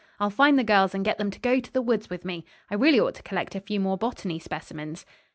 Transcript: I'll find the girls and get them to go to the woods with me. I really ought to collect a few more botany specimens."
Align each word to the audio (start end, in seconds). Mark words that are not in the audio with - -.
I'll 0.19 0.31
find 0.31 0.57
the 0.57 0.63
girls 0.63 0.95
and 0.95 1.05
get 1.05 1.19
them 1.19 1.29
to 1.29 1.39
go 1.39 1.59
to 1.59 1.71
the 1.71 1.79
woods 1.79 2.09
with 2.09 2.25
me. 2.25 2.43
I 2.71 2.73
really 2.73 2.99
ought 2.99 3.13
to 3.13 3.21
collect 3.21 3.53
a 3.53 3.59
few 3.61 3.79
more 3.79 3.99
botany 3.99 4.39
specimens." 4.39 5.05